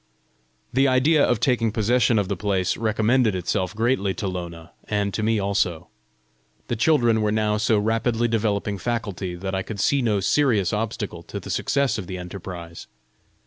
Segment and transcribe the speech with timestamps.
[0.73, 5.21] The idea of taking possession of the place, recommended itself greatly to Lona and to
[5.21, 5.89] me also.
[6.69, 11.21] The children were now so rapidly developing faculty, that I could see no serious obstacle
[11.21, 12.87] to the success of the enterprise.